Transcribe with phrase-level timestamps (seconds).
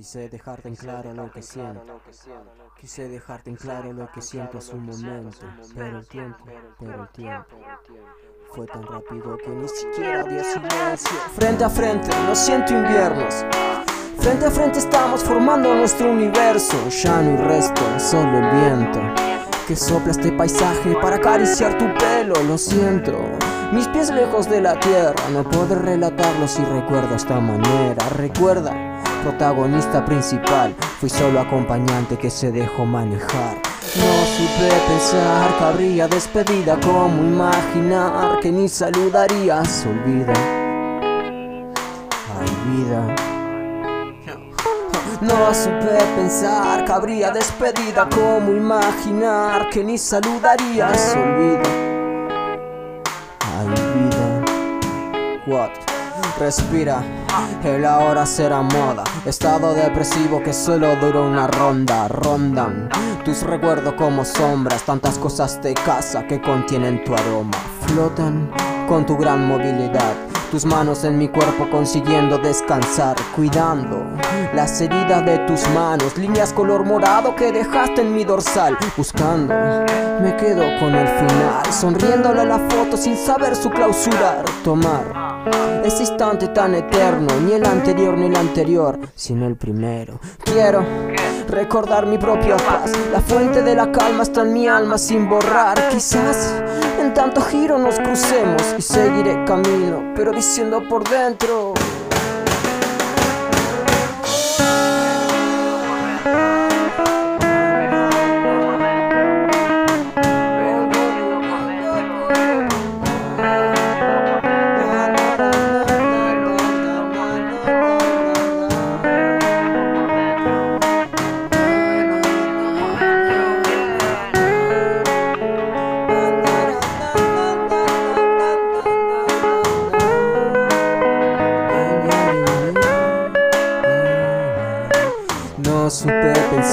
[0.00, 2.00] Quise dejarte en claro lo que siento.
[2.80, 5.36] Quise dejarte en claro lo que siento hace un momento.
[5.76, 6.38] Pero el tiempo,
[6.78, 7.58] pero el tiempo.
[8.54, 11.10] Fue tan rápido que ni siquiera dio silencio.
[11.34, 13.44] Frente a frente, no siento inviernos.
[14.16, 16.78] Frente a frente estamos formando nuestro universo.
[16.88, 19.00] Ya no hay resto, solo el viento.
[19.68, 23.18] Que sopla este paisaje para acariciar tu pelo, lo siento.
[23.70, 28.08] Mis pies lejos de la tierra, no puedo relatarlo si recuerdo esta manera.
[28.16, 28.72] Recuerda,
[29.22, 33.56] protagonista principal, fui solo acompañante que se dejó manejar.
[33.96, 39.86] No supe pensar que habría despedida, como imaginar que ni saludarías.
[39.86, 40.32] Olvida,
[42.38, 43.16] ay vida.
[45.20, 51.16] No supe pensar que habría despedida, como imaginar que ni saludarías.
[51.16, 51.70] Olvida,
[53.58, 54.26] ay vida.
[55.46, 55.89] What?
[56.38, 57.02] Respira,
[57.64, 59.04] el ahora será moda.
[59.24, 62.08] Estado depresivo que solo dura una ronda.
[62.08, 62.88] Rondan
[63.24, 64.82] tus recuerdos como sombras.
[64.82, 67.56] Tantas cosas de casa que contienen tu aroma.
[67.86, 68.50] Flotan
[68.88, 70.14] con tu gran movilidad.
[70.50, 74.04] Tus manos en mi cuerpo consiguiendo descansar, cuidando
[74.52, 79.54] las heridas de tus manos, líneas color morado que dejaste en mi dorsal, buscando.
[80.20, 85.29] Me quedo con el final, sonriéndole a la foto sin saber su clausurar, tomar
[85.84, 90.20] ese instante tan eterno, ni el anterior ni el anterior, sino el primero.
[90.44, 90.84] Quiero
[91.48, 95.88] recordar mi propia paz, la fuente de la calma está en mi alma sin borrar.
[95.88, 96.62] Quizás
[97.00, 101.74] en tanto giro nos crucemos y seguiré camino, pero diciendo por dentro.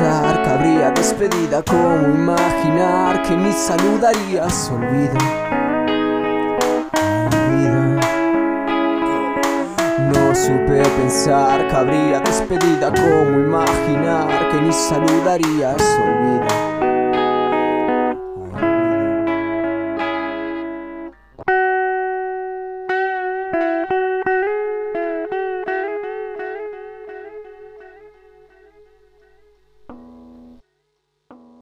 [0.00, 4.70] Pensar que habría despedida, como imaginar que ni saludarías.
[4.72, 5.18] Olvida.
[10.12, 15.82] No supe pensar que habría despedida, como imaginar que ni saludarías.
[16.02, 16.59] Olvida.